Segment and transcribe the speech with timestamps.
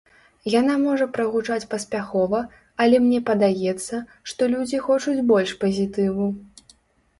[0.51, 2.39] Яна можа прагучаць паспяхова,
[2.87, 4.01] але мне падаецца,
[4.33, 6.25] што людзі хочуць больш пазітыву.